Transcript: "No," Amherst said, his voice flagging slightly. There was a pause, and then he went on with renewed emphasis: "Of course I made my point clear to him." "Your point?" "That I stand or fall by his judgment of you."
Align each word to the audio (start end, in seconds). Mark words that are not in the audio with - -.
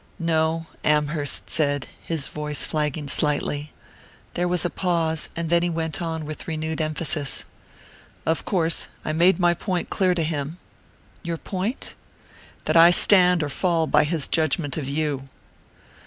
"No," 0.17 0.65
Amherst 0.83 1.47
said, 1.51 1.85
his 2.01 2.27
voice 2.27 2.65
flagging 2.65 3.07
slightly. 3.07 3.71
There 4.33 4.47
was 4.47 4.65
a 4.65 4.71
pause, 4.71 5.29
and 5.35 5.51
then 5.51 5.61
he 5.61 5.69
went 5.69 6.01
on 6.01 6.25
with 6.25 6.47
renewed 6.47 6.81
emphasis: 6.81 7.43
"Of 8.25 8.43
course 8.43 8.87
I 9.05 9.11
made 9.11 9.37
my 9.37 9.53
point 9.53 9.91
clear 9.91 10.15
to 10.15 10.23
him." 10.23 10.57
"Your 11.21 11.37
point?" 11.37 11.93
"That 12.65 12.75
I 12.75 12.89
stand 12.89 13.43
or 13.43 13.49
fall 13.49 13.85
by 13.85 14.03
his 14.05 14.25
judgment 14.25 14.75
of 14.75 14.89
you." 14.89 15.29